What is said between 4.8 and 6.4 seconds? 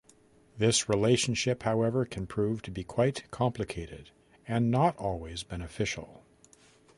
always beneficial.